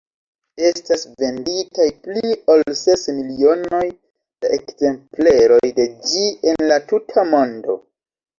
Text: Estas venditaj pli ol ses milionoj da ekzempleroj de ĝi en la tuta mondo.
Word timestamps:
Estas 0.67 1.01
venditaj 1.23 1.85
pli 2.07 2.31
ol 2.53 2.65
ses 2.79 3.03
milionoj 3.17 3.83
da 4.47 4.51
ekzempleroj 4.59 5.61
de 5.81 5.87
ĝi 6.09 6.25
en 6.55 6.67
la 6.73 6.81
tuta 6.91 7.29
mondo. 7.37 7.79